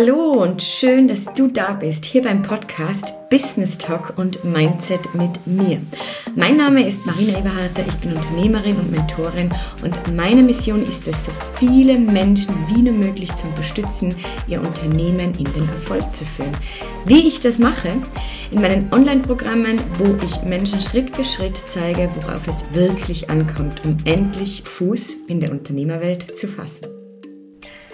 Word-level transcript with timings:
Hallo 0.00 0.30
und 0.30 0.62
schön, 0.62 1.08
dass 1.08 1.26
du 1.34 1.48
da 1.48 1.72
bist, 1.72 2.06
hier 2.06 2.22
beim 2.22 2.40
Podcast 2.40 3.12
Business 3.28 3.76
Talk 3.76 4.14
und 4.16 4.42
Mindset 4.44 5.14
mit 5.14 5.46
mir. 5.46 5.78
Mein 6.34 6.56
Name 6.56 6.88
ist 6.88 7.04
Marina 7.04 7.38
Eberharter, 7.38 7.84
ich 7.86 7.98
bin 7.98 8.14
Unternehmerin 8.16 8.76
und 8.76 8.90
Mentorin 8.90 9.50
und 9.84 10.16
meine 10.16 10.42
Mission 10.42 10.86
ist 10.86 11.06
es, 11.06 11.26
so 11.26 11.32
viele 11.58 11.98
Menschen 11.98 12.54
wie 12.68 12.80
nur 12.80 12.94
möglich 12.94 13.34
zu 13.34 13.46
unterstützen, 13.48 14.14
ihr 14.48 14.62
Unternehmen 14.62 15.34
in 15.34 15.52
den 15.52 15.68
Erfolg 15.68 16.14
zu 16.14 16.24
führen. 16.24 16.56
Wie 17.04 17.28
ich 17.28 17.40
das 17.40 17.58
mache? 17.58 17.92
In 18.52 18.62
meinen 18.62 18.90
Online-Programmen, 18.90 19.78
wo 19.98 20.16
ich 20.24 20.42
Menschen 20.44 20.80
Schritt 20.80 21.14
für 21.14 21.24
Schritt 21.24 21.60
zeige, 21.66 22.08
worauf 22.22 22.48
es 22.48 22.64
wirklich 22.72 23.28
ankommt, 23.28 23.82
um 23.84 23.98
endlich 24.06 24.62
Fuß 24.64 25.16
in 25.28 25.40
der 25.40 25.50
Unternehmerwelt 25.50 26.38
zu 26.38 26.48
fassen. 26.48 26.99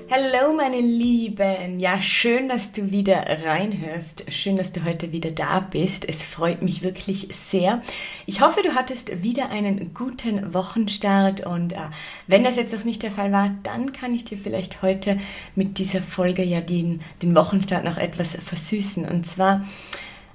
Hallo 0.08 0.54
meine 0.56 0.80
Lieben, 0.80 1.80
ja 1.80 1.98
schön, 1.98 2.48
dass 2.48 2.70
du 2.70 2.92
wieder 2.92 3.24
reinhörst, 3.44 4.32
schön, 4.32 4.56
dass 4.56 4.70
du 4.70 4.84
heute 4.84 5.10
wieder 5.10 5.32
da 5.32 5.58
bist, 5.58 6.08
es 6.08 6.24
freut 6.24 6.62
mich 6.62 6.82
wirklich 6.82 7.26
sehr. 7.32 7.82
Ich 8.24 8.40
hoffe, 8.40 8.62
du 8.62 8.76
hattest 8.76 9.24
wieder 9.24 9.50
einen 9.50 9.94
guten 9.94 10.54
Wochenstart. 10.54 11.44
Und 11.44 11.72
äh, 11.72 11.88
wenn 12.28 12.44
das 12.44 12.54
jetzt 12.54 12.72
noch 12.72 12.84
nicht 12.84 13.02
der 13.02 13.10
Fall 13.10 13.32
war, 13.32 13.50
dann 13.64 13.92
kann 13.92 14.14
ich 14.14 14.24
dir 14.24 14.38
vielleicht 14.38 14.80
heute 14.80 15.18
mit 15.56 15.78
dieser 15.78 16.02
Folge 16.02 16.44
ja 16.44 16.60
den, 16.60 17.00
den 17.20 17.34
Wochenstart 17.34 17.84
noch 17.84 17.98
etwas 17.98 18.36
versüßen. 18.36 19.08
Und 19.08 19.26
zwar 19.26 19.66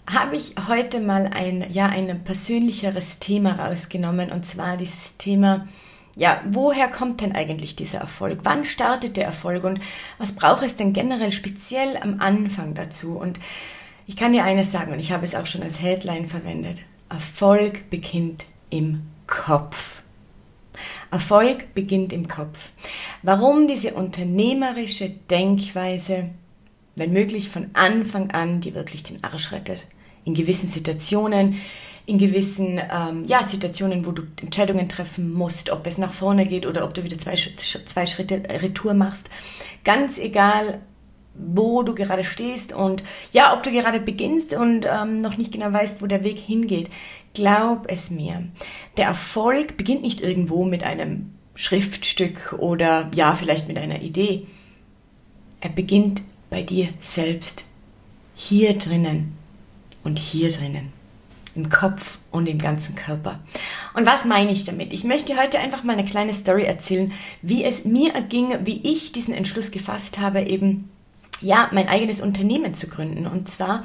habe 0.06 0.36
ich 0.36 0.56
heute 0.68 1.00
mal 1.00 1.28
ein, 1.34 1.66
ja, 1.72 1.86
ein 1.86 2.26
persönlicheres 2.26 3.20
Thema 3.20 3.54
rausgenommen. 3.54 4.34
Und 4.34 4.46
zwar 4.46 4.76
dieses 4.76 5.16
Thema, 5.16 5.66
ja, 6.16 6.42
woher 6.46 6.88
kommt 6.88 7.22
denn 7.22 7.34
eigentlich 7.34 7.76
dieser 7.76 8.00
Erfolg? 8.00 8.40
Wann 8.44 8.66
startet 8.66 9.18
der 9.18 9.26
Erfolg 9.26 9.64
und 9.64 9.80
was 10.18 10.36
braucht 10.36 10.64
es 10.64 10.76
denn 10.76 10.94
generell 10.94 11.32
speziell 11.32 11.98
am 11.98 12.20
Anfang 12.20 12.74
dazu? 12.74 13.18
Und 13.18 13.40
ich 14.08 14.18
kann 14.18 14.34
dir 14.34 14.44
eines 14.44 14.72
sagen 14.72 14.92
und 14.92 15.00
ich 15.00 15.12
habe 15.12 15.26
es 15.26 15.36
auch 15.36 15.46
schon 15.46 15.64
als 15.64 15.82
Headline 15.82 16.28
verwendet. 16.28 16.82
Erfolg 17.10 17.90
beginnt 17.90 18.46
im 18.70 19.04
Kopf. 19.28 20.02
Erfolg 21.12 21.74
beginnt 21.74 22.14
im 22.14 22.28
Kopf. 22.28 22.72
Warum 23.22 23.68
diese 23.68 23.94
unternehmerische 23.94 25.10
Denkweise, 25.10 26.30
wenn 26.96 27.14
möglich 27.14 27.50
von 27.50 27.70
Anfang 27.74 28.32
an, 28.32 28.62
die 28.62 28.76
wirklich 28.76 29.04
den 29.04 29.24
Arsch 29.24 29.52
rettet? 29.52 29.88
In 30.24 30.34
gewissen 30.34 30.70
Situationen, 30.70 31.56
in 32.06 32.18
gewissen 32.18 32.80
ähm, 32.92 33.26
ja, 33.26 33.44
Situationen, 33.44 34.06
wo 34.06 34.12
du 34.12 34.24
Entscheidungen 34.42 34.90
treffen 34.90 35.34
musst, 35.34 35.70
ob 35.70 35.86
es 35.88 35.98
nach 35.98 36.14
vorne 36.14 36.46
geht 36.46 36.66
oder 36.66 36.84
ob 36.84 36.94
du 36.94 37.04
wieder 37.04 37.20
zwei, 37.20 37.36
zwei 37.36 38.06
Schritte 38.06 38.44
Retour 38.50 38.94
machst. 38.94 39.30
Ganz 39.84 40.18
egal, 40.18 40.82
wo 41.34 41.84
du 41.84 41.96
gerade 41.96 42.24
stehst 42.24 42.74
und 42.74 43.04
ja, 43.32 43.54
ob 43.54 43.64
du 43.64 43.72
gerade 43.72 44.00
beginnst 44.00 44.54
und 44.54 44.86
ähm, 44.92 45.20
noch 45.20 45.38
nicht 45.38 45.52
genau 45.52 45.72
weißt, 45.72 46.02
wo 46.02 46.08
der 46.08 46.24
Weg 46.24 46.40
hingeht. 46.40 46.90
Glaub 47.34 47.86
es 47.90 48.10
mir. 48.10 48.44
Der 48.98 49.06
Erfolg 49.06 49.78
beginnt 49.78 50.02
nicht 50.02 50.22
irgendwo 50.22 50.66
mit 50.66 50.84
einem 50.84 51.32
Schriftstück 51.56 52.54
oder 52.58 53.10
ja, 53.16 53.34
vielleicht 53.34 53.68
mit 53.68 53.78
einer 53.78 54.02
Idee. 54.02 54.48
Er 55.62 55.70
beginnt 55.70 56.24
bei 56.50 56.64
dir 56.64 56.90
selbst. 57.00 57.64
Hier 58.36 58.78
drinnen 58.78 59.38
und 60.04 60.20
hier 60.20 60.52
drinnen 60.52 61.01
im 61.56 61.70
Kopf 61.70 62.20
und 62.32 62.48
im 62.48 62.58
ganzen 62.58 62.96
Körper. 62.96 63.40
Und 63.94 64.06
was 64.06 64.26
meine 64.26 64.52
ich 64.52 64.64
damit? 64.64 64.94
Ich 64.94 65.04
möchte 65.04 65.38
heute 65.38 65.60
einfach 65.60 65.84
mal 65.84 65.94
eine 65.94 66.06
kleine 66.06 66.34
Story 66.34 66.64
erzählen, 66.64 67.12
wie 67.42 67.64
es 67.64 67.86
mir 67.86 68.14
erging, 68.14 68.66
wie 68.66 68.82
ich 68.84 69.12
diesen 69.12 69.34
Entschluss 69.34 69.72
gefasst 69.72 70.20
habe, 70.20 70.42
eben 70.42 70.90
ja, 71.42 71.70
mein 71.72 71.88
eigenes 71.88 72.22
Unternehmen 72.22 72.74
zu 72.76 72.88
gründen. 72.88 73.28
Und 73.28 73.50
zwar 73.50 73.84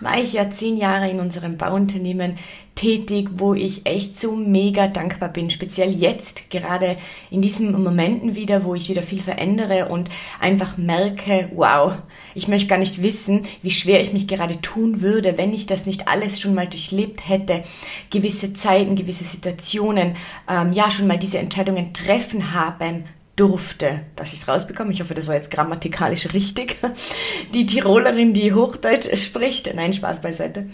war 0.00 0.18
ich 0.18 0.34
ja 0.34 0.50
zehn 0.50 0.76
Jahre 0.76 1.08
in 1.08 1.20
unserem 1.20 1.56
Bauunternehmen 1.56 2.36
tätig, 2.74 3.28
wo 3.32 3.54
ich 3.54 3.86
echt 3.86 4.20
so 4.20 4.36
mega 4.36 4.86
dankbar 4.86 5.30
bin. 5.30 5.50
Speziell 5.50 5.90
jetzt, 5.90 6.50
gerade 6.50 6.98
in 7.30 7.40
diesen 7.40 7.82
Momenten 7.82 8.34
wieder, 8.36 8.64
wo 8.64 8.74
ich 8.74 8.90
wieder 8.90 9.02
viel 9.02 9.22
verändere 9.22 9.88
und 9.88 10.10
einfach 10.40 10.76
merke, 10.76 11.48
wow, 11.54 11.94
ich 12.34 12.48
möchte 12.48 12.68
gar 12.68 12.78
nicht 12.78 13.02
wissen, 13.02 13.46
wie 13.62 13.70
schwer 13.70 14.02
ich 14.02 14.12
mich 14.12 14.28
gerade 14.28 14.60
tun 14.60 15.00
würde, 15.00 15.38
wenn 15.38 15.54
ich 15.54 15.66
das 15.66 15.86
nicht 15.86 16.06
alles 16.06 16.38
schon 16.38 16.54
mal 16.54 16.66
durchlebt 16.66 17.26
hätte. 17.26 17.64
Gewisse 18.10 18.52
Zeiten, 18.52 18.94
gewisse 18.94 19.24
Situationen, 19.24 20.16
ähm, 20.48 20.72
ja, 20.74 20.90
schon 20.90 21.06
mal 21.06 21.18
diese 21.18 21.38
Entscheidungen 21.38 21.94
treffen 21.94 22.52
haben 22.52 23.04
durfte, 23.36 24.00
dass 24.16 24.32
ich 24.32 24.40
es 24.40 24.48
rausbekomme. 24.48 24.92
Ich 24.92 25.02
hoffe, 25.02 25.14
das 25.14 25.26
war 25.26 25.34
jetzt 25.34 25.50
grammatikalisch 25.50 26.32
richtig. 26.32 26.78
Die 27.54 27.66
Tirolerin, 27.66 28.32
die 28.32 28.54
Hochdeutsch 28.54 29.14
spricht. 29.16 29.72
Nein, 29.74 29.92
Spaß 29.92 30.22
beiseite. 30.22 30.70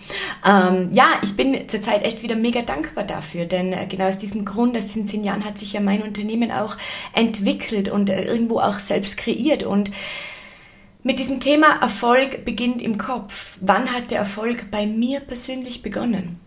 Ähm, 0.46 0.90
ja, 0.92 1.06
ich 1.22 1.36
bin 1.36 1.68
zurzeit 1.68 2.04
echt 2.04 2.22
wieder 2.22 2.36
mega 2.36 2.62
dankbar 2.62 3.04
dafür, 3.04 3.46
denn 3.46 3.72
äh, 3.72 3.86
genau 3.86 4.06
aus 4.06 4.18
diesem 4.18 4.44
Grund, 4.44 4.76
aus 4.76 4.86
diesen 4.86 5.08
zehn 5.08 5.24
Jahren 5.24 5.44
hat 5.44 5.58
sich 5.58 5.72
ja 5.72 5.80
mein 5.80 6.02
Unternehmen 6.02 6.52
auch 6.52 6.76
entwickelt 7.14 7.88
und 7.88 8.08
äh, 8.08 8.24
irgendwo 8.24 8.60
auch 8.60 8.78
selbst 8.78 9.16
kreiert 9.16 9.64
und 9.64 9.90
mit 11.02 11.18
diesem 11.18 11.40
Thema 11.40 11.80
Erfolg 11.80 12.44
beginnt 12.44 12.80
im 12.80 12.96
Kopf. 12.96 13.58
Wann 13.60 13.92
hat 13.92 14.12
der 14.12 14.18
Erfolg 14.18 14.70
bei 14.70 14.86
mir 14.86 15.18
persönlich 15.18 15.82
begonnen? 15.82 16.38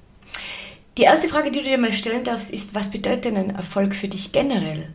Die 0.97 1.01
erste 1.01 1.27
Frage, 1.27 1.51
die 1.51 1.59
du 1.59 1.65
dir 1.65 1.77
mal 1.77 1.91
stellen 1.91 2.23
darfst, 2.23 2.49
ist, 2.49 2.73
was 2.73 2.89
bedeutet 2.89 3.25
denn 3.25 3.35
ein 3.35 3.55
Erfolg 3.55 3.93
für 3.93 4.07
dich 4.07 4.31
generell? 4.31 4.87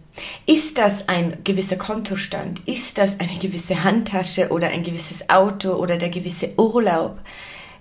Ist 0.47 0.79
das 0.79 1.09
ein 1.11 1.37
gewisser 1.45 1.77
Kontostand? 1.77 2.67
Ist 2.67 2.97
das 2.97 3.21
eine 3.21 3.39
gewisse 3.39 3.85
Handtasche 3.85 4.49
oder 4.49 4.69
ein 4.69 4.83
gewisses 4.83 5.29
Auto 5.29 5.73
oder 5.73 5.99
der 5.99 6.09
gewisse 6.09 6.55
Urlaub? 6.57 7.19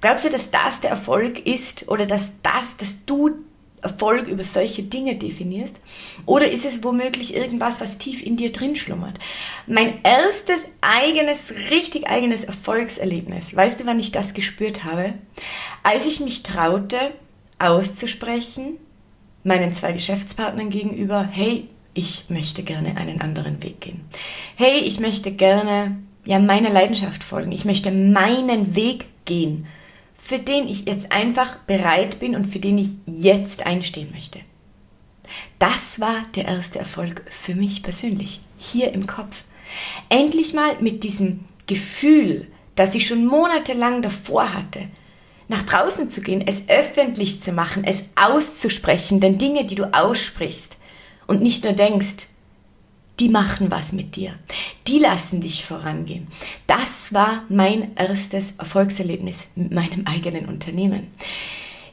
Glaubst 0.02 0.26
du, 0.26 0.30
dass 0.30 0.52
das 0.52 0.82
der 0.82 0.90
Erfolg 0.90 1.46
ist 1.48 1.88
oder 1.88 2.06
dass 2.06 2.34
das, 2.44 2.76
dass 2.76 2.96
du 3.06 3.32
Erfolg 3.82 4.28
über 4.28 4.44
solche 4.44 4.84
Dinge 4.84 5.16
definierst? 5.16 5.78
Oder 6.26 6.52
ist 6.52 6.66
es 6.66 6.84
womöglich 6.84 7.34
irgendwas, 7.38 7.80
was 7.80 8.00
tief 8.00 8.22
in 8.22 8.36
dir 8.36 8.52
drin 8.52 8.76
schlummert? 8.76 9.18
Mein 9.66 10.04
erstes 10.04 10.66
eigenes, 10.82 11.54
richtig 11.70 12.10
eigenes 12.10 12.44
Erfolgserlebnis, 12.44 13.56
weißt 13.56 13.80
du, 13.80 13.86
wann 13.86 14.02
ich 14.02 14.12
das 14.12 14.34
gespürt 14.34 14.84
habe? 14.84 15.14
Als 15.84 16.06
ich 16.06 16.20
mich 16.20 16.44
traute, 16.44 17.14
auszusprechen, 17.60 18.78
meinen 19.44 19.74
zwei 19.74 19.94
Geschäftspartnern 19.94 20.70
gegenüber, 20.70 21.24
hey, 21.24 21.68
ich 21.94 22.26
möchte 22.30 22.64
gerne 22.64 22.98
einen 22.98 23.22
anderen 23.22 23.62
Weg 23.62 23.82
gehen. 23.82 24.02
Hey, 24.56 24.80
ich 24.80 25.00
möchte 25.00 25.32
gerne 25.32 25.98
ja 26.26 26.40
meiner 26.40 26.70
Leidenschaft 26.70 27.24
folgen. 27.24 27.52
Ich 27.52 27.66
möchte 27.66 27.92
meinen 27.92 28.76
Weg 28.76 29.06
gehen, 29.26 29.68
für 30.18 30.40
den 30.40 30.68
ich 30.68 30.86
jetzt 30.86 31.12
einfach 31.12 31.58
bereit 31.60 32.20
bin 32.20 32.36
und 32.36 32.46
für 32.46 32.60
den 32.60 32.78
ich 32.78 32.90
jetzt 33.06 33.66
einstehen 33.66 34.12
möchte. 34.12 34.40
Das 35.58 36.00
war 36.00 36.26
der 36.36 36.46
erste 36.46 36.80
Erfolg 36.80 37.24
für 37.30 37.56
mich 37.56 37.84
persönlich, 37.84 38.40
hier 38.58 38.94
im 38.94 39.08
Kopf. 39.08 39.44
Endlich 40.10 40.54
mal 40.54 40.76
mit 40.80 41.04
diesem 41.04 41.46
Gefühl, 41.68 42.48
das 42.76 42.96
ich 42.96 43.08
schon 43.08 43.26
monatelang 43.26 44.02
davor 44.02 44.54
hatte, 44.54 44.82
nach 45.50 45.64
draußen 45.64 46.10
zu 46.10 46.22
gehen, 46.22 46.44
es 46.48 46.64
öffentlich 46.70 47.44
zu 47.44 47.52
machen, 47.52 47.84
es 47.84 48.06
auszusprechen, 48.16 49.20
denn 49.20 49.38
Dinge, 49.38 49.66
die 49.66 49.76
du 49.76 49.94
aussprichst 49.94 50.78
und 51.28 51.42
nicht 51.42 51.66
nur 51.66 51.74
denkst, 51.74 52.28
die 53.20 53.30
machen 53.30 53.70
was 53.70 53.92
mit 53.92 54.16
dir. 54.16 54.36
Die 54.88 55.00
lassen 55.00 55.42
dich 55.42 55.66
vorangehen. 55.66 56.28
Das 56.68 57.14
war 57.14 57.44
mein 57.50 57.96
erstes 57.98 58.54
Erfolgserlebnis 58.58 59.50
mit 59.56 59.74
meinem 59.74 60.08
eigenen 60.08 60.46
Unternehmen. 60.46 61.08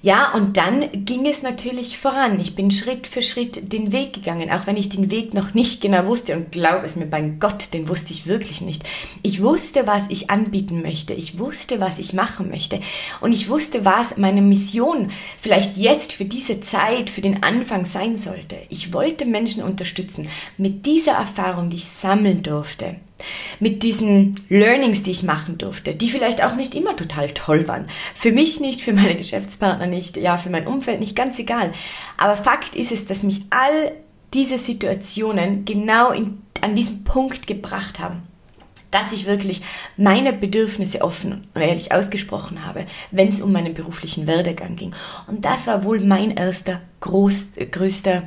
Ja, 0.07 0.33
und 0.35 0.57
dann 0.57 1.05
ging 1.05 1.27
es 1.27 1.43
natürlich 1.43 1.99
voran. 1.99 2.39
Ich 2.39 2.55
bin 2.55 2.71
Schritt 2.71 3.09
für 3.09 3.23
Schritt 3.23 3.73
den 3.73 3.91
Weg 3.91 4.13
gegangen, 4.13 4.53
auch 4.53 4.69
wenn 4.69 4.77
ich 4.77 4.89
den 4.89 5.11
Weg 5.11 5.35
noch 5.35 5.53
nicht 5.53 5.81
genau 5.81 6.07
wusste. 6.07 6.37
Und 6.37 6.53
glaub 6.53 6.85
es 6.85 6.95
mir, 6.95 7.07
bei 7.07 7.21
Gott, 7.23 7.75
den 7.75 7.89
wusste 7.89 8.13
ich 8.13 8.29
wirklich 8.29 8.61
nicht. 8.61 8.85
Ich 9.25 9.43
wusste, 9.43 9.89
was 9.89 10.09
ich 10.09 10.31
anbieten 10.31 10.81
möchte. 10.81 11.13
Ich 11.13 11.41
wusste, 11.41 11.81
was 11.81 11.99
ich 11.99 12.13
machen 12.13 12.51
möchte. 12.51 12.79
Und 13.21 13.33
ich 13.33 13.49
wusste, 13.49 13.85
was 13.85 14.17
meine 14.17 14.43
Mission 14.43 15.11
vielleicht 15.41 15.77
jetzt 15.77 16.13
für 16.13 16.25
diese 16.25 16.61
Zeit, 16.61 17.11
für 17.11 17.21
den 17.21 17.43
Anfang 17.43 17.85
sein 17.85 18.17
sollte. 18.17 18.59
Ich 18.69 18.93
wollte 18.93 19.25
Menschen 19.25 19.65
unterstützen 19.65 20.29
mit 20.57 20.87
dieser 20.87 21.15
Erfahrung, 21.15 21.69
die 21.69 21.79
ich 21.79 21.89
sammeln 21.89 22.45
durfte 22.45 22.95
mit 23.61 23.83
diesen 23.83 24.37
Learnings, 24.49 25.03
die 25.03 25.11
ich 25.11 25.23
machen 25.23 25.59
durfte, 25.59 25.95
die 25.95 26.11
vielleicht 26.11 26.43
auch 26.45 26.55
nicht 26.55 26.75
immer 26.75 26.97
total 26.97 27.31
toll 27.31 27.67
waren. 27.69 27.89
Für 28.15 28.33
mich 28.33 28.61
nicht, 28.61 28.81
für 28.83 28.93
meine 28.93 29.17
Geschäftspartner 29.17 29.87
nicht, 29.87 30.17
ja, 30.17 30.39
für 30.39 30.51
mein 30.51 30.67
Umfeld 30.67 31.01
nicht, 31.01 31.17
ganz 31.17 31.39
egal. 31.39 31.73
Aber 32.17 32.37
Fakt 32.37 32.75
ist 32.75 32.93
es, 32.93 33.07
dass 33.07 33.23
mich 33.23 33.43
all 33.51 33.93
diese 34.35 34.59
Situationen 34.59 35.65
genau 35.65 36.11
in, 36.11 36.43
an 36.61 36.75
diesen 36.75 37.05
Punkt 37.05 37.47
gebracht 37.47 38.01
haben 38.01 38.23
dass 38.93 39.13
ich 39.13 39.27
wirklich 39.27 39.63
meine 39.97 40.33
Bedürfnisse 40.33 41.03
offen 41.03 41.49
und 41.55 41.61
ehrlich 41.61 41.93
ausgesprochen 41.93 42.65
habe, 42.65 42.87
wenn 43.11 43.29
es 43.29 43.43
um 43.43 43.53
meinen 43.53 43.75
beruflichen 43.75 44.27
Werdegang 44.27 44.77
ging. 44.77 44.95
Und 45.27 45.45
das 45.45 45.67
war 45.67 45.85
wohl 45.85 46.01
mein 46.01 46.31
erster 46.31 46.81
groß, 47.01 47.49
größter 47.71 48.23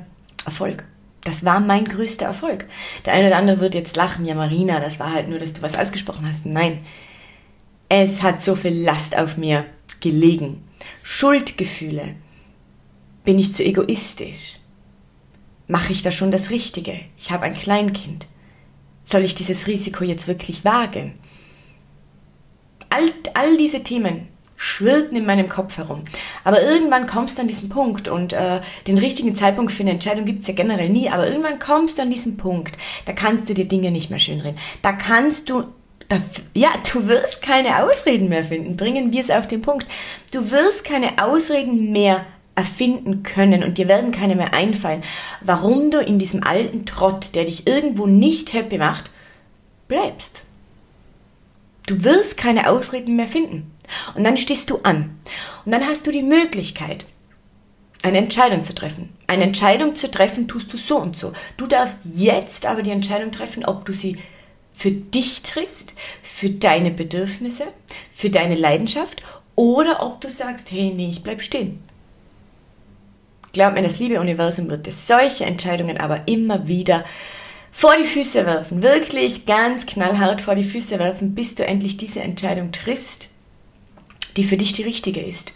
Erfolg. 0.45 0.83
Das 1.24 1.44
war 1.44 1.60
mein 1.60 1.86
größter 1.86 2.25
Erfolg. 2.25 2.66
Der 3.06 3.13
eine 3.13 3.27
oder 3.27 3.38
andere 3.38 3.60
wird 3.60 3.75
jetzt 3.75 3.95
lachen, 3.95 4.25
ja 4.25 4.36
Marina, 4.36 4.80
das 4.80 5.00
war 5.00 5.13
halt 5.13 5.27
nur, 5.27 5.39
dass 5.39 5.54
du 5.54 5.62
was 5.62 5.77
ausgesprochen 5.77 6.25
hast. 6.25 6.45
Nein, 6.45 6.80
es 7.89 8.21
hat 8.21 8.44
so 8.44 8.56
viel 8.56 8.83
Last 8.83 9.18
auf 9.18 9.38
mir 9.38 9.66
gelegen. 10.00 10.63
Schuldgefühle. 11.04 12.16
Bin 13.25 13.38
ich 13.38 13.54
zu 13.54 13.63
egoistisch? 13.63 14.57
Mache 15.68 15.92
ich 15.92 16.01
da 16.01 16.12
schon 16.12 16.31
das 16.31 16.50
Richtige? 16.50 17.00
Ich 17.18 17.31
habe 17.31 17.44
ein 17.44 17.54
Kleinkind. 17.54 18.27
Soll 19.04 19.24
ich 19.24 19.36
dieses 19.36 19.68
Risiko 19.68 20.04
jetzt 20.04 20.27
wirklich 20.27 20.63
wagen? 20.65 21.19
All, 22.89 23.12
all 23.33 23.57
diese 23.57 23.83
Themen 23.83 24.27
schwirrten 24.61 25.15
in 25.15 25.25
meinem 25.25 25.47
Kopf 25.47 25.77
herum. 25.77 26.03
Aber 26.44 26.61
irgendwann 26.61 27.07
kommst 27.07 27.38
du 27.38 27.41
an 27.41 27.47
diesen 27.47 27.69
Punkt 27.69 28.09
und 28.09 28.33
äh, 28.33 28.59
den 28.88 28.97
richtigen 28.97 29.33
Zeitpunkt 29.33 29.71
für 29.71 29.83
eine 29.83 29.91
Entscheidung 29.91 30.25
gibt's 30.25 30.50
ja 30.50 30.53
generell 30.53 30.89
nie, 30.89 31.09
aber 31.09 31.27
irgendwann 31.27 31.59
kommst 31.59 31.97
du 31.97 32.01
an 32.01 32.11
diesen 32.11 32.35
Punkt, 32.35 32.77
da 33.06 33.13
kannst 33.13 33.47
du 33.47 33.53
dir 33.53 33.65
Dinge 33.65 33.89
nicht 33.89 34.09
mehr 34.09 34.19
schönreden. 34.19 34.59
Da 34.81 34.91
kannst 34.91 35.50
du, 35.50 35.63
ja, 36.53 36.71
du 36.91 37.07
wirst 37.07 37.41
keine 37.41 37.83
Ausreden 37.83 38.27
mehr 38.27 38.44
finden. 38.44 38.75
Bringen 38.75 39.13
wir 39.13 39.21
es 39.21 39.31
auf 39.31 39.47
den 39.47 39.61
Punkt. 39.61 39.88
Du 40.33 40.51
wirst 40.51 40.83
keine 40.83 41.23
Ausreden 41.23 41.94
mehr 41.94 42.25
erfinden 42.53 43.23
können 43.23 43.63
und 43.63 43.77
dir 43.77 43.88
werden 43.88 44.12
keine 44.12 44.35
mehr 44.35 44.53
einfallen, 44.53 45.03
warum 45.39 45.89
du 45.89 46.00
in 46.00 46.19
diesem 46.19 46.44
alten 46.44 46.85
Trott, 46.85 47.33
der 47.33 47.45
dich 47.45 47.65
irgendwo 47.65 48.07
nicht 48.07 48.51
happy 48.51 48.77
macht, 48.77 49.09
bleibst. 49.88 50.41
Du 51.88 52.03
wirst 52.03 52.35
keine 52.35 52.69
Ausreden 52.69 53.15
mehr 53.15 53.27
finden. 53.27 53.71
Und 54.15 54.24
dann 54.24 54.38
stehst 54.38 54.69
du 54.69 54.80
an. 54.83 55.19
Und 55.65 55.71
dann 55.71 55.86
hast 55.86 56.07
du 56.07 56.12
die 56.12 56.24
Möglichkeit, 56.24 57.06
eine 58.01 58.19
Entscheidung 58.19 58.63
zu 58.63 58.74
treffen. 58.74 59.09
Eine 59.27 59.44
Entscheidung 59.44 59.95
zu 59.95 60.09
treffen 60.09 60.47
tust 60.47 60.71
du 60.71 60.77
so 60.77 60.97
und 60.97 61.18
so. 61.18 61.33
Du 61.57 61.68
darfst 61.68 62.00
jetzt 62.15 62.65
aber 62.65 62.81
die 62.81 62.91
Entscheidung 62.91 63.31
treffen, 63.31 63.65
ob 63.65 63.86
du 63.86 63.94
sie 63.94 64.18
für 64.74 64.91
dich 64.91 65.44
triffst, 65.44 65.94
für 66.24 66.50
deine 66.50 66.91
Bedürfnisse, 66.91 67.65
für 68.12 68.30
deine 68.30 68.56
Leidenschaft 68.56 69.21
oder 69.56 70.01
ob 70.01 70.21
du 70.21 70.30
sagst, 70.30 70.71
hey, 70.71 70.94
nee, 70.95 71.09
ich 71.09 71.21
bleib 71.21 71.41
stehen. 71.41 71.83
Glaub 73.51 73.74
mir, 73.74 73.81
das 73.81 74.00
liebe 74.00 74.21
Universum 74.21 74.69
wird 74.69 74.86
dir 74.86 74.94
solche 74.94 75.44
Entscheidungen 75.44 75.97
aber 75.97 76.27
immer 76.27 76.68
wieder 76.68 77.03
vor 77.71 77.95
die 77.97 78.07
Füße 78.07 78.45
werfen, 78.45 78.81
wirklich 78.81 79.45
ganz 79.45 79.86
knallhart 79.86 80.41
vor 80.41 80.56
die 80.56 80.63
Füße 80.63 80.97
werfen, 81.00 81.36
bis 81.36 81.56
du 81.56 81.65
endlich 81.65 81.97
diese 81.97 82.21
Entscheidung 82.21 82.71
triffst, 82.71 83.30
die 84.37 84.43
für 84.43 84.57
dich 84.57 84.73
die 84.73 84.83
richtige 84.83 85.21
ist. 85.21 85.53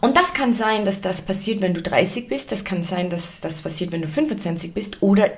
Und 0.00 0.16
das 0.16 0.34
kann 0.34 0.54
sein, 0.54 0.84
dass 0.84 1.00
das 1.00 1.22
passiert, 1.22 1.60
wenn 1.60 1.74
du 1.74 1.82
30 1.82 2.28
bist, 2.28 2.52
das 2.52 2.64
kann 2.64 2.82
sein, 2.82 3.10
dass 3.10 3.40
das 3.40 3.62
passiert, 3.62 3.92
wenn 3.92 4.02
du 4.02 4.08
25 4.08 4.74
bist 4.74 5.02
oder 5.02 5.30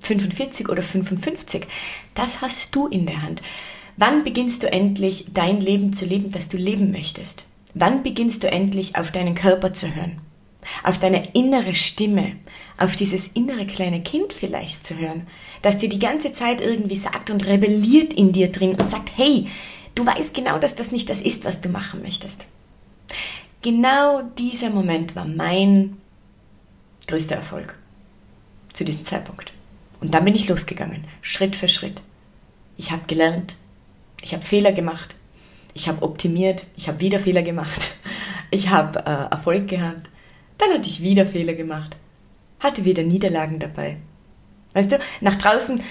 45 0.00 0.68
oder 0.68 0.82
55. 0.82 1.66
Das 2.14 2.40
hast 2.40 2.74
du 2.74 2.86
in 2.86 3.06
der 3.06 3.22
Hand. 3.22 3.42
Wann 3.96 4.22
beginnst 4.22 4.62
du 4.62 4.70
endlich 4.70 5.26
dein 5.34 5.60
Leben 5.60 5.92
zu 5.92 6.04
leben, 6.04 6.30
das 6.30 6.48
du 6.48 6.56
leben 6.56 6.92
möchtest? 6.92 7.46
Wann 7.74 8.02
beginnst 8.02 8.42
du 8.44 8.50
endlich 8.50 8.96
auf 8.96 9.10
deinen 9.10 9.34
Körper 9.34 9.72
zu 9.72 9.94
hören? 9.94 10.20
Auf 10.84 10.98
deine 10.98 11.32
innere 11.32 11.74
Stimme, 11.74 12.36
auf 12.76 12.96
dieses 12.96 13.28
innere 13.28 13.66
kleine 13.66 14.02
Kind 14.02 14.32
vielleicht 14.32 14.86
zu 14.86 14.98
hören, 14.98 15.26
das 15.62 15.78
dir 15.78 15.88
die 15.88 15.98
ganze 15.98 16.32
Zeit 16.32 16.60
irgendwie 16.60 16.96
sagt 16.96 17.30
und 17.30 17.46
rebelliert 17.46 18.12
in 18.12 18.32
dir 18.32 18.52
drin 18.52 18.74
und 18.74 18.90
sagt, 18.90 19.10
hey, 19.16 19.46
du 19.98 20.06
weißt 20.06 20.34
genau, 20.34 20.58
dass 20.58 20.76
das 20.76 20.92
nicht 20.92 21.10
das 21.10 21.20
ist, 21.20 21.44
was 21.44 21.60
du 21.60 21.68
machen 21.68 22.02
möchtest. 22.02 22.46
Genau 23.62 24.22
dieser 24.38 24.70
Moment 24.70 25.16
war 25.16 25.24
mein 25.24 25.96
größter 27.08 27.36
Erfolg 27.36 27.76
zu 28.72 28.84
diesem 28.84 29.04
Zeitpunkt. 29.04 29.52
Und 30.00 30.14
dann 30.14 30.24
bin 30.24 30.36
ich 30.36 30.48
losgegangen, 30.48 31.04
Schritt 31.22 31.56
für 31.56 31.68
Schritt. 31.68 32.02
Ich 32.76 32.92
habe 32.92 33.02
gelernt, 33.08 33.56
ich 34.22 34.34
habe 34.34 34.44
Fehler 34.44 34.72
gemacht, 34.72 35.16
ich 35.74 35.88
habe 35.88 36.02
optimiert, 36.02 36.64
ich 36.76 36.86
habe 36.86 37.00
wieder 37.00 37.18
Fehler 37.18 37.42
gemacht, 37.42 37.96
ich 38.52 38.68
habe 38.68 39.00
äh, 39.00 39.32
Erfolg 39.32 39.66
gehabt, 39.66 40.08
dann 40.58 40.70
hatte 40.70 40.88
ich 40.88 41.02
wieder 41.02 41.26
Fehler 41.26 41.54
gemacht, 41.54 41.96
hatte 42.60 42.84
wieder 42.84 43.02
Niederlagen 43.02 43.58
dabei. 43.58 43.96
Weißt 44.74 44.92
du, 44.92 45.00
nach 45.20 45.34
draußen 45.34 45.82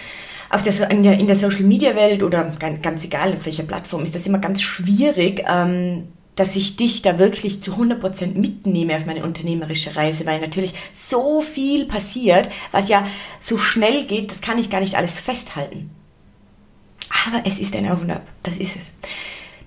auf 0.50 0.64
der, 0.64 0.90
in, 0.92 1.04
der, 1.04 1.20
in 1.20 1.28
der 1.28 1.36
Social 1.36 1.64
Media 1.64 1.96
Welt 1.96 2.24
oder 2.24 2.44
ganz, 2.60 2.82
ganz 2.82 3.06
egal 3.06 3.34
auf 3.34 3.46
welcher 3.46 3.64
Plattform 3.64 4.04
ist 4.04 4.16
das 4.16 4.28
immer 4.28 4.40
ganz 4.40 4.62
schwierig, 4.62 5.44
ähm, 5.48 6.08
dass 6.36 6.56
ich 6.56 6.78
dich 6.78 7.02
da 7.02 7.20
wirklich 7.20 7.64
zu 7.64 7.74
100% 7.74 8.38
mitnehme 8.38 8.96
auf 8.96 9.06
meine 9.06 9.24
unternehmerische 9.24 9.96
Reise, 9.96 10.26
weil 10.26 10.40
natürlich 10.40 10.74
so 10.94 11.42
viel 11.42 11.86
passiert, 11.86 12.50
was 12.72 12.90
ja 12.90 13.08
so 13.42 13.58
schnell 13.58 14.06
geht, 14.06 14.32
das 14.32 14.40
kann 14.40 14.60
ich 14.60 14.70
gar 14.70 14.80
nicht 14.80 14.96
alles 14.96 15.20
festhalten. 15.20 15.90
Aber 17.28 17.42
es 17.46 17.60
ist 17.60 17.76
ein 17.76 17.90
Auf 17.90 18.02
und 18.02 18.12
Ab, 18.12 18.26
das 18.44 18.58
ist 18.58 18.76
es. 18.76 18.94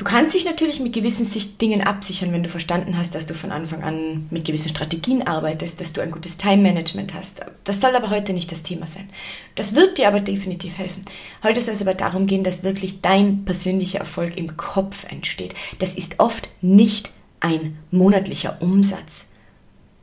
Du 0.00 0.04
kannst 0.04 0.34
dich 0.34 0.46
natürlich 0.46 0.80
mit 0.80 0.94
gewissen 0.94 1.28
Dingen 1.58 1.82
absichern, 1.82 2.32
wenn 2.32 2.42
du 2.42 2.48
verstanden 2.48 2.96
hast, 2.96 3.14
dass 3.14 3.26
du 3.26 3.34
von 3.34 3.52
Anfang 3.52 3.82
an 3.82 4.28
mit 4.30 4.46
gewissen 4.46 4.70
Strategien 4.70 5.26
arbeitest, 5.26 5.78
dass 5.78 5.92
du 5.92 6.00
ein 6.00 6.10
gutes 6.10 6.38
Time-Management 6.38 7.12
hast. 7.12 7.42
Das 7.64 7.82
soll 7.82 7.94
aber 7.94 8.08
heute 8.08 8.32
nicht 8.32 8.50
das 8.50 8.62
Thema 8.62 8.86
sein. 8.86 9.10
Das 9.56 9.74
wird 9.74 9.98
dir 9.98 10.08
aber 10.08 10.20
definitiv 10.20 10.78
helfen. 10.78 11.02
Heute 11.42 11.60
soll 11.60 11.74
es 11.74 11.82
aber 11.82 11.92
darum 11.92 12.26
gehen, 12.26 12.44
dass 12.44 12.64
wirklich 12.64 13.02
dein 13.02 13.44
persönlicher 13.44 13.98
Erfolg 13.98 14.38
im 14.38 14.56
Kopf 14.56 15.04
entsteht. 15.12 15.54
Das 15.80 15.92
ist 15.92 16.14
oft 16.18 16.48
nicht 16.62 17.12
ein 17.40 17.76
monatlicher 17.90 18.56
Umsatz 18.62 19.26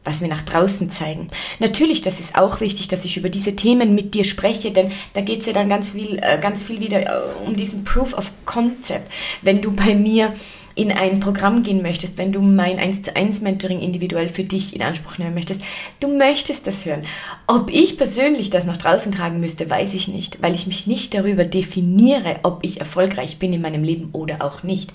was 0.08 0.22
wir 0.22 0.30
nach 0.30 0.44
draußen 0.44 0.90
zeigen. 0.90 1.28
Natürlich, 1.60 2.02
das 2.02 2.20
ist 2.20 2.38
auch 2.38 2.62
wichtig, 2.62 2.88
dass 2.88 3.06
ich 3.06 3.18
über 3.18 3.30
diese 3.30 3.56
Themen 3.56 3.94
mit 3.94 4.14
dir 4.14 4.24
spreche, 4.24 4.72
denn 4.72 4.92
da 5.14 5.22
geht 5.22 5.42
es 5.42 5.48
ja 5.48 5.54
dann 5.54 5.70
ganz 5.70 5.92
viel, 5.92 6.18
äh, 6.22 6.40
ganz 6.42 6.64
viel 6.64 6.80
wieder 6.80 7.02
äh, 7.02 7.20
um 7.46 7.56
diesen 7.56 7.84
Proof 7.84 8.14
of 8.18 8.32
Concept. 8.46 9.12
Wenn 9.42 9.62
du 9.62 9.72
bei 9.74 9.96
mir 9.96 10.34
in 10.76 10.92
ein 10.92 11.20
Programm 11.20 11.64
gehen 11.64 11.82
möchtest, 11.82 12.18
wenn 12.18 12.32
du 12.32 12.40
mein 12.40 12.78
1 12.78 13.02
zu 13.02 13.16
1 13.16 13.42
Mentoring 13.42 13.82
individuell 13.82 14.30
für 14.30 14.44
dich 14.44 14.76
in 14.76 14.84
Anspruch 14.84 15.18
nehmen 15.18 15.34
möchtest, 15.34 15.62
du 16.00 16.08
möchtest 16.08 16.68
das 16.68 16.86
hören. 16.86 17.02
Ob 17.48 17.70
ich 17.74 17.98
persönlich 17.98 18.52
das 18.52 18.66
nach 18.66 18.78
draußen 18.78 19.12
tragen 19.12 19.40
müsste, 19.40 19.70
weiß 19.70 19.94
ich 19.96 20.08
nicht, 20.08 20.42
weil 20.42 20.54
ich 20.54 20.68
mich 20.68 20.88
nicht 20.88 21.16
darüber 21.16 21.46
definiere, 21.46 22.36
ob 22.44 22.60
ich 22.62 22.80
erfolgreich 22.80 23.40
bin 23.40 23.54
in 23.54 23.62
meinem 23.62 23.84
Leben 23.84 24.10
oder 24.14 24.42
auch 24.42 24.64
nicht. 24.64 24.94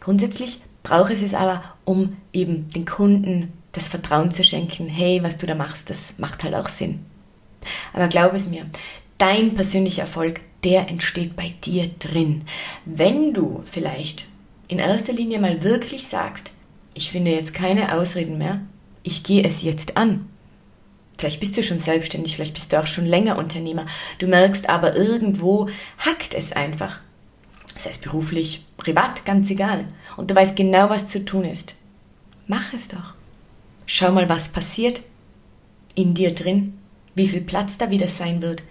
Grundsätzlich 0.00 0.60
brauche 0.82 1.12
es 1.12 1.34
aber, 1.34 1.62
um 1.84 2.16
eben 2.32 2.68
den 2.68 2.84
Kunden 2.84 3.52
das 3.72 3.88
Vertrauen 3.88 4.30
zu 4.30 4.42
schenken, 4.44 4.88
hey, 4.88 5.22
was 5.22 5.38
du 5.38 5.46
da 5.46 5.54
machst, 5.54 5.90
das 5.90 6.18
macht 6.18 6.42
halt 6.42 6.54
auch 6.54 6.68
Sinn. 6.68 7.04
Aber 7.92 8.08
glaub 8.08 8.34
es 8.34 8.48
mir, 8.48 8.66
dein 9.18 9.54
persönlicher 9.54 10.02
Erfolg, 10.02 10.40
der 10.64 10.88
entsteht 10.88 11.36
bei 11.36 11.54
dir 11.64 11.88
drin. 11.98 12.44
Wenn 12.84 13.34
du 13.34 13.62
vielleicht 13.70 14.26
in 14.68 14.78
erster 14.78 15.12
Linie 15.12 15.38
mal 15.38 15.62
wirklich 15.62 16.06
sagst, 16.06 16.52
ich 16.94 17.10
finde 17.10 17.32
jetzt 17.32 17.54
keine 17.54 17.94
Ausreden 17.94 18.38
mehr, 18.38 18.60
ich 19.02 19.22
gehe 19.22 19.44
es 19.44 19.62
jetzt 19.62 19.96
an. 19.96 20.28
Vielleicht 21.16 21.40
bist 21.40 21.56
du 21.56 21.62
schon 21.62 21.80
selbstständig, 21.80 22.36
vielleicht 22.36 22.54
bist 22.54 22.72
du 22.72 22.80
auch 22.80 22.86
schon 22.86 23.06
länger 23.06 23.38
Unternehmer. 23.38 23.86
Du 24.18 24.26
merkst 24.26 24.68
aber 24.68 24.96
irgendwo 24.96 25.68
hackt 25.98 26.34
es 26.34 26.52
einfach. 26.52 27.00
Das 27.78 27.86
heißt 27.86 28.02
beruflich, 28.02 28.64
privat, 28.76 29.24
ganz 29.24 29.48
egal. 29.50 29.84
Und 30.16 30.32
du 30.32 30.34
weißt 30.34 30.56
genau, 30.56 30.90
was 30.90 31.06
zu 31.06 31.24
tun 31.24 31.44
ist. 31.44 31.76
Mach 32.48 32.72
es 32.72 32.88
doch. 32.88 33.14
Schau 33.86 34.10
mal, 34.10 34.28
was 34.28 34.48
passiert 34.48 35.02
in 35.94 36.12
dir 36.12 36.34
drin, 36.34 36.76
wie 37.14 37.28
viel 37.28 37.40
Platz 37.40 37.78
da 37.78 37.88
wieder 37.88 38.08
sein 38.08 38.42
wird, 38.42 38.64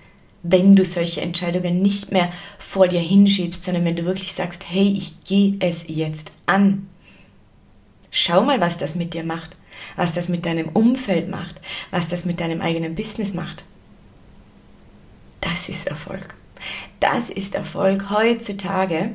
wenn 0.44 0.76
du 0.76 0.84
solche 0.84 1.22
Entscheidungen 1.22 1.82
nicht 1.82 2.12
mehr 2.12 2.34
vor 2.60 2.90
dir 2.90 3.00
hinschiebst, 3.00 3.64
sondern 3.64 3.86
wenn 3.86 3.96
du 3.96 4.04
wirklich 4.04 4.34
sagst, 4.34 4.70
hey, 4.70 4.92
ich 4.92 5.24
gehe 5.24 5.56
es 5.62 5.86
jetzt 5.88 6.34
an. 6.46 6.90
Schau 8.12 8.42
mal, 8.42 8.60
was 8.60 8.78
das 8.78 8.96
mit 8.96 9.14
dir 9.14 9.24
macht, 9.24 9.56
was 9.96 10.16
das 10.16 10.28
mit 10.28 10.46
deinem 10.46 10.68
Umfeld 10.68 11.30
macht, 11.30 11.62
was 11.92 12.10
das 12.10 12.26
mit 12.26 12.42
deinem 12.42 12.60
eigenen 12.60 12.94
Business 12.94 13.34
macht. 13.34 13.64
Das 15.40 15.70
ist 15.70 15.88
Erfolg. 15.88 16.36
Das 17.00 17.30
ist 17.30 17.56
Erfolg 17.56 18.10
heutzutage 18.10 19.12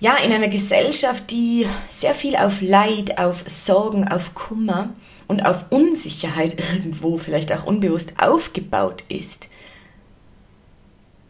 ja, 0.00 0.16
in 0.16 0.32
einer 0.32 0.48
Gesellschaft, 0.48 1.30
die 1.30 1.66
sehr 1.90 2.14
viel 2.14 2.36
auf 2.36 2.60
Leid, 2.60 3.18
auf 3.18 3.44
Sorgen, 3.46 4.06
auf 4.06 4.34
Kummer 4.34 4.90
und 5.28 5.46
auf 5.46 5.66
Unsicherheit 5.70 6.60
irgendwo 6.74 7.16
vielleicht 7.16 7.52
auch 7.52 7.64
unbewusst 7.64 8.12
aufgebaut 8.18 9.04
ist. 9.08 9.48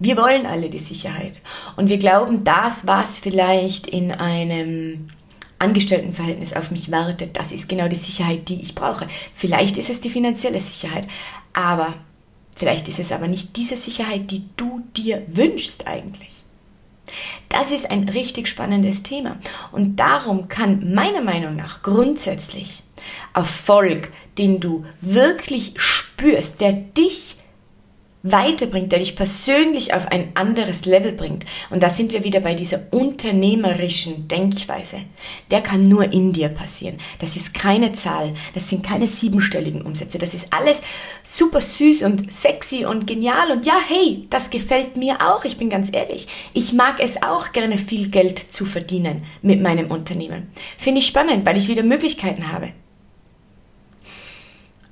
Wir 0.01 0.17
wollen 0.17 0.45
alle 0.45 0.71
die 0.71 0.81
Sicherheit 0.81 1.41
und 1.77 1.89
wir 1.89 1.99
glauben, 1.99 2.43
das, 2.43 2.85
was 2.85 3.17
vielleicht 3.17 3.87
in 3.87 4.11
einem 4.11 5.09
Angestelltenverhältnis 5.61 6.53
auf 6.53 6.73
mich 6.73 6.91
wartet, 6.91 7.37
das 7.37 7.53
ist 7.53 7.69
genau 7.69 7.87
die 7.87 7.97
Sicherheit, 7.97 8.49
die 8.49 8.61
ich 8.61 8.75
brauche. 8.75 9.07
Vielleicht 9.35 9.79
ist 9.79 9.89
es 9.89 10.01
die 10.01 10.11
finanzielle 10.11 10.61
Sicherheit, 10.61 11.07
aber 11.53 11.95
vielleicht 12.57 12.89
ist 12.89 12.99
es 12.99 13.13
aber 13.13 13.29
nicht 13.29 13.57
diese 13.57 13.77
Sicherheit, 13.77 14.31
die 14.31 14.45
du 14.57 14.83
dir 14.97 15.23
wünschst 15.29 15.87
eigentlich. 15.87 16.31
Das 17.49 17.71
ist 17.71 17.91
ein 17.91 18.09
richtig 18.09 18.49
spannendes 18.49 19.03
Thema. 19.03 19.39
Und 19.73 19.97
darum 19.97 20.49
kann 20.49 20.95
meiner 20.95 21.21
Meinung 21.21 21.57
nach 21.57 21.83
grundsätzlich 21.83 22.83
Erfolg, 23.35 24.13
den 24.39 24.61
du 24.61 24.85
wirklich 25.01 25.75
spürst, 25.77 26.61
der 26.61 26.73
dich 26.73 27.37
weiterbringt, 28.25 28.91
der 28.91 28.99
dich 28.99 29.17
persönlich 29.17 29.93
auf 29.93 30.09
ein 30.09 30.29
anderes 30.35 30.87
Level 30.87 31.13
bringt. 31.13 31.45
Und 31.71 31.83
da 31.83 31.91
sind 31.91 32.13
wir 32.13 32.25
wieder 32.25 32.41
bei 32.41 32.55
dieser 32.55 32.81
unternehmerischen 32.91 34.27
Denkweise. 34.29 35.03
Der 35.51 35.61
kann 35.61 35.85
nur 35.85 36.11
in 36.11 36.33
dir 36.33 36.49
passieren. 36.49 36.99
Das 37.21 37.37
ist 37.37 37.53
keine 37.53 37.93
Zahl, 37.93 38.35
das 38.55 38.71
sind 38.71 38.85
keine 38.85 39.09
siebenstelligen 39.09 39.83
Umsätze. 39.83 40.19
Das 40.19 40.33
ist 40.33 40.53
alles 40.53 40.83
super 41.23 41.61
süß 41.61 42.03
und 42.05 42.33
sexy 42.33 42.87
und 42.87 43.07
genial. 43.07 43.53
Und 43.53 43.67
ja, 43.67 43.77
hey, 43.87 44.27
das 44.31 44.49
gefällt 44.49 44.97
mir 44.97 45.21
auch. 45.21 45.45
Ich 45.45 45.59
bin 45.59 45.69
ganz 45.69 45.91
ehrlich. 45.93 46.27
Ich 46.55 46.73
mag 46.73 47.01
es 47.01 47.23
auch 47.23 47.53
gerne 47.53 47.77
viel 47.77 48.09
Geld 48.09 48.39
zu 48.39 48.65
verdienen 48.65 49.25
mit 49.43 49.61
meinem 49.61 49.91
Unternehmen. 49.91 50.49
Finde 50.79 51.01
ich 51.01 51.07
spannend, 51.07 51.45
weil 51.45 51.59
ich 51.59 51.69
wieder 51.69 51.83
Möglichkeiten 51.83 52.51
habe. 52.51 52.73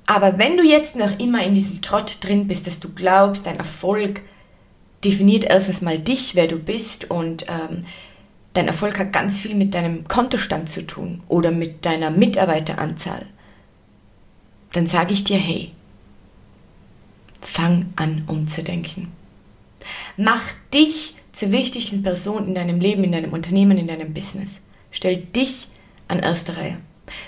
Aber 0.05 0.37
wenn 0.37 0.57
du 0.57 0.63
jetzt 0.63 0.95
noch 0.95 1.19
immer 1.19 1.43
in 1.43 1.53
diesem 1.53 1.81
Trott 1.81 2.17
drin 2.21 2.47
bist, 2.47 2.67
dass 2.67 2.79
du 2.79 2.89
glaubst, 2.93 3.45
dein 3.45 3.57
Erfolg 3.57 4.21
definiert 5.03 5.45
erstens 5.45 5.81
mal 5.81 5.99
dich, 5.99 6.35
wer 6.35 6.47
du 6.47 6.57
bist 6.57 7.09
und 7.09 7.45
ähm, 7.47 7.85
dein 8.53 8.67
Erfolg 8.67 8.99
hat 8.99 9.13
ganz 9.13 9.39
viel 9.39 9.55
mit 9.55 9.73
deinem 9.73 10.07
Kontostand 10.07 10.69
zu 10.69 10.85
tun 10.85 11.21
oder 11.27 11.51
mit 11.51 11.85
deiner 11.85 12.09
Mitarbeiteranzahl, 12.09 13.25
dann 14.73 14.87
sage 14.87 15.13
ich 15.13 15.23
dir, 15.23 15.37
hey, 15.37 15.71
fang 17.41 17.93
an 17.95 18.23
umzudenken. 18.27 19.11
Mach 20.17 20.43
dich 20.73 21.15
zur 21.33 21.51
wichtigsten 21.51 22.03
Person 22.03 22.47
in 22.47 22.55
deinem 22.55 22.79
Leben, 22.79 23.03
in 23.03 23.11
deinem 23.11 23.33
Unternehmen, 23.33 23.77
in 23.77 23.87
deinem 23.87 24.13
Business. 24.13 24.61
Stell 24.91 25.17
dich 25.17 25.67
an 26.07 26.19
erster 26.19 26.57
Reihe. 26.57 26.77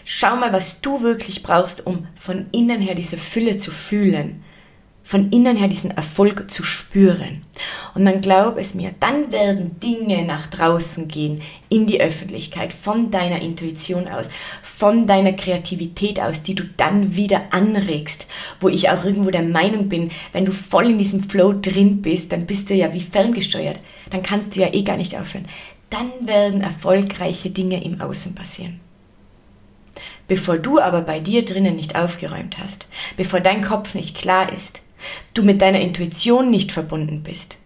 Schau 0.04 0.36
mal, 0.36 0.54
was 0.54 0.82
du 0.82 1.02
wirklich 1.02 1.44
brauchst, 1.44 1.86
um 1.86 2.08
von 2.16 2.48
innen 2.52 2.82
her 2.82 2.96
diese 2.96 3.18
Fülle 3.18 3.58
zu 3.58 3.72
fühlen, 3.72 4.44
von 5.06 5.30
innen 5.30 5.56
her 5.56 5.68
diesen 5.68 5.92
Erfolg 5.92 6.50
zu 6.50 6.64
spüren. 6.64 7.44
Und 7.94 8.06
dann 8.06 8.22
glaub 8.22 8.58
es 8.58 8.74
mir, 8.74 8.96
dann 9.00 9.32
werden 9.32 9.80
Dinge 9.80 10.26
nach 10.26 10.48
draußen 10.48 11.08
gehen, 11.08 11.44
in 11.70 11.86
die 11.86 12.02
Öffentlichkeit, 12.02 12.74
von 12.74 13.12
deiner 13.12 13.40
Intuition 13.40 14.08
aus, 14.08 14.32
von 14.64 15.06
deiner 15.06 15.34
Kreativität 15.34 16.20
aus, 16.20 16.42
die 16.42 16.56
du 16.56 16.64
dann 16.76 17.16
wieder 17.16 17.44
anregst, 17.52 18.26
wo 18.60 18.68
ich 18.68 18.90
auch 18.90 19.06
irgendwo 19.06 19.30
der 19.30 19.44
Meinung 19.44 19.90
bin, 19.90 20.10
wenn 20.34 20.46
du 20.46 20.52
voll 20.52 20.90
in 20.90 20.98
diesem 20.98 21.24
Flow 21.24 21.54
drin 21.54 22.02
bist, 22.02 22.32
dann 22.32 22.48
bist 22.48 22.72
du 22.72 22.74
ja 22.74 22.92
wie 22.92 23.02
ferngesteuert, 23.02 23.82
dann 24.10 24.24
kannst 24.24 24.56
du 24.56 24.62
ja 24.62 24.74
eh 24.74 24.82
gar 24.82 24.98
nicht 24.98 25.16
aufhören. 25.16 25.48
Dann 25.92 26.10
werden 26.28 26.62
erfolgreiche 26.62 27.52
Dinge 27.52 27.84
im 27.84 28.02
Außen 28.02 28.34
passieren. 28.34 28.80
Bevor 30.28 30.58
du 30.58 30.80
aber 30.80 31.02
bei 31.02 31.20
dir 31.20 31.46
drinnen 31.46 31.76
nicht 31.76 31.96
aufgeräumt 31.96 32.58
hast, 32.58 32.88
bevor 33.16 33.40
dein 33.40 33.64
Kopf 33.64 33.94
nicht 33.94 34.18
klar 34.18 34.52
ist, 34.52 34.82
du 35.34 35.44
mit 35.44 35.62
deiner 35.62 35.82
Intuition 35.82 36.50
nicht 36.50 36.72
verbunden 36.72 37.22
bist, 37.22 37.58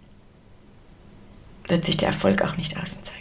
wird 1.68 1.86
sich 1.86 1.98
der 1.98 2.10
Erfolg 2.10 2.42
auch 2.42 2.58
nicht 2.58 2.76
außen 2.76 3.06
zeigen. 3.06 3.20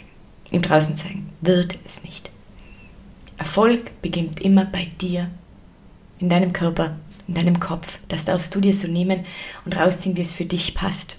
Im 0.51 0.61
Draußen 0.61 0.97
zeigen. 0.97 1.29
Wird 1.41 1.77
es 1.85 2.03
nicht. 2.03 2.31
Erfolg 3.37 4.01
beginnt 4.01 4.41
immer 4.41 4.65
bei 4.65 4.87
dir, 4.99 5.29
in 6.19 6.29
deinem 6.29 6.51
Körper, 6.51 6.97
in 7.27 7.35
deinem 7.35 7.59
Kopf. 7.59 7.99
Das 8.09 8.25
darfst 8.25 8.53
du 8.53 8.59
dir 8.59 8.73
so 8.73 8.87
nehmen 8.87 9.25
und 9.63 9.77
rausziehen, 9.77 10.17
wie 10.17 10.21
es 10.21 10.33
für 10.33 10.45
dich 10.45 10.75
passt. 10.75 11.17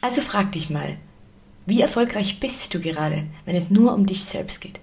Also 0.00 0.20
frag 0.20 0.52
dich 0.52 0.70
mal, 0.70 0.96
wie 1.66 1.80
erfolgreich 1.80 2.38
bist 2.38 2.72
du 2.72 2.80
gerade, 2.80 3.24
wenn 3.44 3.56
es 3.56 3.70
nur 3.70 3.94
um 3.94 4.06
dich 4.06 4.24
selbst 4.24 4.60
geht? 4.60 4.78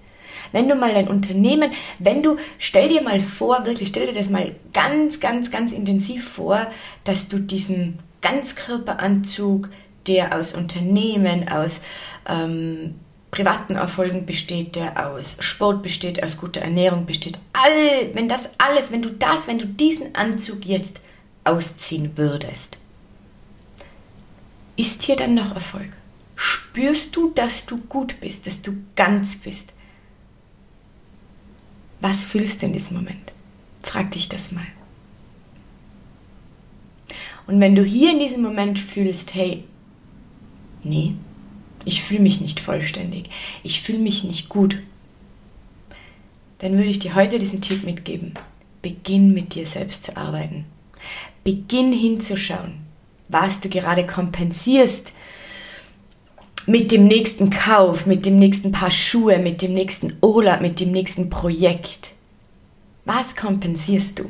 Wenn 0.52 0.68
du 0.68 0.74
mal 0.74 0.94
dein 0.94 1.08
Unternehmen, 1.08 1.70
wenn 1.98 2.22
du, 2.22 2.36
stell 2.58 2.88
dir 2.88 3.02
mal 3.02 3.20
vor, 3.20 3.66
wirklich, 3.66 3.88
stell 3.88 4.06
dir 4.06 4.12
das 4.14 4.30
mal 4.30 4.54
ganz, 4.72 5.20
ganz, 5.20 5.50
ganz 5.50 5.72
intensiv 5.72 6.28
vor, 6.28 6.66
dass 7.04 7.28
du 7.28 7.38
diesen 7.38 7.98
Ganzkörperanzug, 8.22 9.68
der 10.06 10.36
aus 10.36 10.54
Unternehmen, 10.54 11.48
aus 11.48 11.82
ähm, 12.28 12.94
privaten 13.30 13.74
Erfolgen 13.74 14.24
besteht, 14.24 14.76
der 14.76 15.10
aus 15.10 15.36
Sport 15.40 15.82
besteht, 15.82 16.22
aus 16.22 16.38
guter 16.38 16.62
Ernährung 16.62 17.06
besteht, 17.06 17.38
all, 17.52 18.14
wenn 18.14 18.28
das 18.28 18.50
alles, 18.58 18.92
wenn 18.92 19.02
du 19.02 19.10
das, 19.10 19.46
wenn 19.46 19.58
du 19.58 19.66
diesen 19.66 20.14
Anzug 20.14 20.64
jetzt 20.64 21.00
ausziehen 21.44 22.12
würdest, 22.16 22.78
ist 24.76 25.02
hier 25.02 25.16
dann 25.16 25.34
noch 25.34 25.54
Erfolg? 25.54 25.92
Spürst 26.34 27.16
du, 27.16 27.30
dass 27.30 27.66
du 27.66 27.78
gut 27.78 28.20
bist, 28.20 28.46
dass 28.46 28.62
du 28.62 28.76
ganz 28.94 29.36
bist? 29.36 29.72
Was 32.00 32.24
fühlst 32.24 32.62
du 32.62 32.66
in 32.66 32.72
diesem 32.72 32.96
Moment? 32.96 33.32
Frag 33.82 34.10
dich 34.10 34.28
das 34.28 34.52
mal. 34.52 34.66
Und 37.46 37.60
wenn 37.60 37.76
du 37.76 37.84
hier 37.84 38.12
in 38.12 38.18
diesem 38.18 38.42
Moment 38.42 38.78
fühlst, 38.78 39.34
hey, 39.34 39.64
nee, 40.82 41.14
ich 41.84 42.02
fühle 42.02 42.20
mich 42.20 42.40
nicht 42.40 42.58
vollständig, 42.60 43.30
ich 43.62 43.80
fühle 43.80 43.98
mich 43.98 44.24
nicht 44.24 44.48
gut, 44.48 44.82
dann 46.58 46.72
würde 46.72 46.88
ich 46.88 46.98
dir 46.98 47.14
heute 47.14 47.38
diesen 47.38 47.60
Tipp 47.60 47.84
mitgeben. 47.84 48.34
Beginn 48.82 49.32
mit 49.32 49.54
dir 49.54 49.66
selbst 49.66 50.04
zu 50.04 50.16
arbeiten. 50.16 50.64
Beginn 51.44 51.92
hinzuschauen, 51.92 52.74
was 53.28 53.60
du 53.60 53.68
gerade 53.68 54.06
kompensierst 54.06 55.12
mit 56.66 56.90
dem 56.90 57.06
nächsten 57.06 57.50
Kauf, 57.50 58.06
mit 58.06 58.26
dem 58.26 58.38
nächsten 58.38 58.72
Paar 58.72 58.90
Schuhe, 58.90 59.38
mit 59.38 59.62
dem 59.62 59.74
nächsten 59.74 60.14
Urlaub, 60.20 60.60
mit 60.60 60.80
dem 60.80 60.90
nächsten 60.90 61.30
Projekt. 61.30 62.12
Was 63.04 63.36
kompensierst 63.36 64.18
du? 64.18 64.24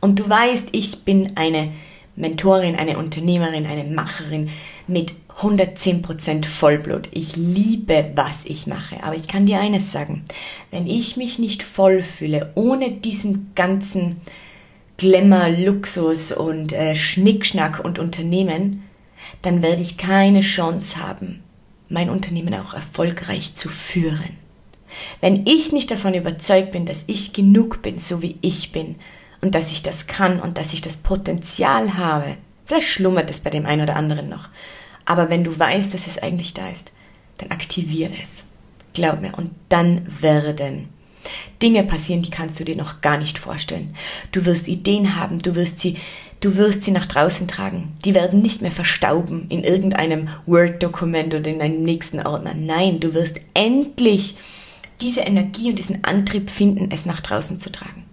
Und 0.00 0.20
du 0.20 0.28
weißt, 0.28 0.68
ich 0.72 1.04
bin 1.04 1.36
eine 1.36 1.72
Mentorin, 2.14 2.76
eine 2.76 2.98
Unternehmerin, 2.98 3.66
eine 3.66 3.84
Macherin 3.84 4.50
mit 4.86 5.14
110% 5.40 6.46
Vollblut. 6.46 7.08
Ich 7.12 7.36
liebe, 7.36 8.12
was 8.14 8.44
ich 8.44 8.66
mache. 8.66 9.02
Aber 9.02 9.16
ich 9.16 9.28
kann 9.28 9.46
dir 9.46 9.60
eines 9.60 9.92
sagen. 9.92 10.24
Wenn 10.70 10.86
ich 10.86 11.16
mich 11.16 11.38
nicht 11.38 11.62
voll 11.62 12.02
fühle, 12.02 12.52
ohne 12.54 12.92
diesen 12.92 13.50
ganzen 13.54 14.20
Glamour, 14.96 15.48
Luxus 15.50 16.32
und 16.32 16.72
äh, 16.72 16.96
Schnickschnack 16.96 17.84
und 17.84 17.98
Unternehmen, 17.98 18.85
dann 19.42 19.62
werde 19.62 19.82
ich 19.82 19.96
keine 19.96 20.40
Chance 20.40 20.98
haben, 20.98 21.42
mein 21.88 22.10
Unternehmen 22.10 22.54
auch 22.54 22.74
erfolgreich 22.74 23.54
zu 23.54 23.68
führen. 23.68 24.36
Wenn 25.20 25.46
ich 25.46 25.72
nicht 25.72 25.90
davon 25.90 26.14
überzeugt 26.14 26.72
bin, 26.72 26.86
dass 26.86 27.04
ich 27.06 27.32
genug 27.32 27.82
bin, 27.82 27.98
so 27.98 28.22
wie 28.22 28.38
ich 28.40 28.72
bin, 28.72 28.96
und 29.42 29.54
dass 29.54 29.70
ich 29.70 29.82
das 29.82 30.06
kann 30.06 30.40
und 30.40 30.58
dass 30.58 30.72
ich 30.72 30.80
das 30.80 30.96
Potenzial 30.96 31.96
habe, 31.96 32.36
vielleicht 32.64 32.88
schlummert 32.88 33.30
es 33.30 33.40
bei 33.40 33.50
dem 33.50 33.66
einen 33.66 33.82
oder 33.82 33.96
anderen 33.96 34.28
noch, 34.28 34.48
aber 35.04 35.30
wenn 35.30 35.44
du 35.44 35.58
weißt, 35.58 35.92
dass 35.94 36.06
es 36.06 36.18
eigentlich 36.18 36.54
da 36.54 36.68
ist, 36.68 36.90
dann 37.38 37.50
aktiviere 37.50 38.14
es. 38.20 38.44
Glaub 38.94 39.20
mir, 39.20 39.34
und 39.36 39.50
dann 39.68 40.06
werden 40.20 40.88
Dinge 41.62 41.82
passieren, 41.82 42.22
die 42.22 42.30
kannst 42.30 42.58
du 42.58 42.64
dir 42.64 42.76
noch 42.76 43.00
gar 43.00 43.18
nicht 43.18 43.38
vorstellen. 43.38 43.94
Du 44.32 44.44
wirst 44.44 44.68
Ideen 44.68 45.16
haben, 45.16 45.38
du 45.38 45.54
wirst 45.54 45.80
sie 45.80 45.96
Du 46.40 46.56
wirst 46.56 46.84
sie 46.84 46.90
nach 46.90 47.06
draußen 47.06 47.48
tragen. 47.48 47.94
Die 48.04 48.14
werden 48.14 48.42
nicht 48.42 48.62
mehr 48.62 48.72
verstauben 48.72 49.46
in 49.48 49.64
irgendeinem 49.64 50.28
Word-Dokument 50.46 51.34
oder 51.34 51.50
in 51.50 51.62
einem 51.62 51.82
nächsten 51.82 52.20
Ordner. 52.20 52.54
Nein, 52.54 53.00
du 53.00 53.14
wirst 53.14 53.40
endlich 53.54 54.36
diese 55.00 55.20
Energie 55.20 55.70
und 55.70 55.78
diesen 55.78 56.04
Antrieb 56.04 56.50
finden, 56.50 56.90
es 56.90 57.06
nach 57.06 57.20
draußen 57.20 57.60
zu 57.60 57.70
tragen. 57.70 58.05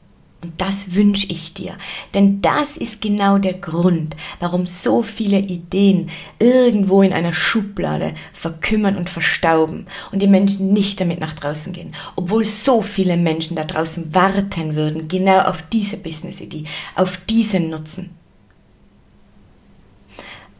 Und 0.43 0.59
das 0.59 0.93
wünsche 0.93 1.27
ich 1.29 1.53
dir. 1.53 1.77
Denn 2.13 2.41
das 2.41 2.75
ist 2.75 3.01
genau 3.01 3.37
der 3.37 3.53
Grund, 3.53 4.17
warum 4.41 4.67
so 4.67 5.01
viele 5.01 5.39
Ideen 5.39 6.09
irgendwo 6.37 7.01
in 7.01 7.13
einer 7.13 7.31
Schublade 7.31 8.13
verkümmern 8.33 8.97
und 8.97 9.09
verstauben 9.09 9.87
und 10.11 10.21
die 10.21 10.27
Menschen 10.27 10.73
nicht 10.73 10.99
damit 10.99 11.21
nach 11.21 11.33
draußen 11.33 11.71
gehen. 11.71 11.95
Obwohl 12.17 12.43
so 12.43 12.81
viele 12.81 13.15
Menschen 13.15 13.55
da 13.55 13.63
draußen 13.63 14.13
warten 14.13 14.75
würden, 14.75 15.07
genau 15.07 15.39
auf 15.43 15.63
diese 15.71 15.95
Business-Idee, 15.95 16.65
auf 16.95 17.17
diesen 17.25 17.69
Nutzen. 17.69 18.09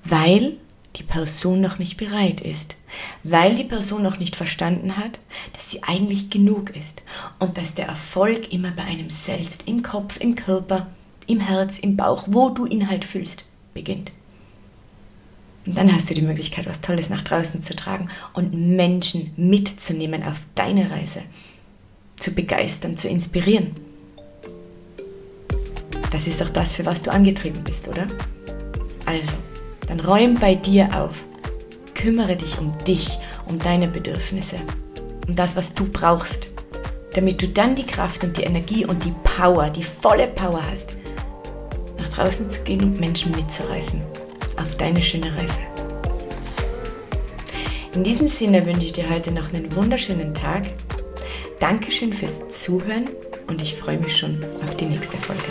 Weil 0.06 0.58
die 0.96 1.04
Person 1.04 1.62
noch 1.62 1.80
nicht 1.80 1.98
bereit 1.98 2.42
ist, 2.42 2.76
weil 3.24 3.56
die 3.56 3.64
Person 3.64 4.04
noch 4.04 4.20
nicht 4.20 4.36
verstanden 4.36 4.98
hat, 4.98 5.20
dass 5.54 5.72
sie 5.72 5.84
eigentlich 5.84 6.30
genug 6.30 6.76
ist 6.76 7.02
und 7.40 7.58
dass 7.58 7.76
der 7.76 7.88
Erfolg 7.88 8.54
immer 8.54 8.72
bei 8.72 8.84
einem 8.84 9.10
selbst, 9.10 9.68
im 9.68 9.82
Kopf, 9.82 10.20
im 10.20 10.36
Körper, 10.36 10.88
im 11.28 11.40
Herz, 11.40 11.80
im 11.80 11.98
Bauch, 11.98 12.26
wo 12.28 12.50
du 12.50 12.66
ihn 12.66 12.90
halt 12.90 13.06
fühlst, 13.06 13.46
beginnt. 13.74 14.12
Und 15.66 15.78
dann 15.78 15.94
hast 15.94 16.10
du 16.10 16.14
die 16.14 16.22
Möglichkeit, 16.22 16.66
was 16.66 16.82
Tolles 16.82 17.10
nach 17.10 17.24
draußen 17.24 17.64
zu 17.64 17.76
tragen 17.76 18.10
und 18.34 18.54
Menschen 18.54 19.32
mitzunehmen 19.38 20.24
auf 20.24 20.38
deine 20.56 20.92
Reise, 20.92 21.24
zu 22.18 22.36
begeistern, 22.36 22.98
zu 22.98 23.08
inspirieren. 23.08 23.72
Das 26.12 26.28
ist 26.28 26.42
doch 26.42 26.50
das, 26.50 26.74
für 26.74 26.86
was 26.86 27.02
du 27.02 27.12
angetrieben 27.12 27.64
bist, 27.64 27.88
oder? 27.88 28.08
Also, 29.06 29.34
dann 29.88 30.00
räum 30.00 30.36
bei 30.36 30.56
dir 30.56 30.90
auf. 30.94 31.26
Kümmere 31.94 32.36
dich 32.36 32.58
um 32.60 32.78
dich, 32.86 33.20
um 33.46 33.60
deine 33.60 33.88
Bedürfnisse, 33.88 34.58
um 35.28 35.36
das, 35.36 35.56
was 35.56 35.74
du 35.74 35.86
brauchst, 35.86 36.48
damit 37.14 37.42
du 37.42 37.48
dann 37.48 37.76
die 37.76 37.86
Kraft 37.86 38.24
und 38.24 38.38
die 38.38 38.44
Energie 38.44 38.86
und 38.86 39.04
die 39.06 39.14
Power, 39.24 39.70
die 39.70 39.84
volle 39.84 40.28
Power 40.28 40.62
hast, 40.70 40.96
draußen 42.16 42.50
zu 42.50 42.64
gehen 42.64 42.84
und 42.84 43.00
Menschen 43.00 43.32
mitzureißen. 43.32 44.02
Auf 44.58 44.76
deine 44.76 45.02
schöne 45.02 45.36
Reise. 45.36 45.60
In 47.96 48.04
diesem 48.04 48.28
Sinne 48.28 48.66
wünsche 48.66 48.86
ich 48.86 48.94
dir 48.94 49.10
heute 49.10 49.32
noch 49.32 49.54
einen 49.54 49.76
wunderschönen 49.76 50.34
Tag. 50.34 50.64
Dankeschön 51.60 52.14
fürs 52.14 52.48
Zuhören 52.50 53.10
und 53.48 53.62
ich 53.62 53.76
freue 53.76 53.98
mich 53.98 54.18
schon 54.18 54.44
auf 54.64 54.76
die 54.78 54.86
nächste 54.86 55.18
Folge. 55.18 55.44